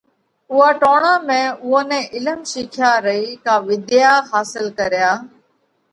اُوئا 0.51 0.69
ٽوڻا 0.81 1.13
۾ 1.27 1.39
اُوئون 1.63 1.83
نئہ 1.89 2.01
علِم 2.15 2.39
شِيکيا 2.51 2.91
رئي 3.05 3.23
ڪا 3.45 3.55
وۮيا 3.67 4.13
حاصل 4.31 4.65
ڪريا 4.77 5.11